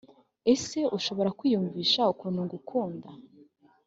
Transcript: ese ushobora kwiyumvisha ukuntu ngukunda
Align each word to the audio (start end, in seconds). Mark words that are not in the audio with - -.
ese 0.53 0.79
ushobora 0.97 1.29
kwiyumvisha 1.37 2.01
ukuntu 2.13 2.39
ngukunda 2.45 3.09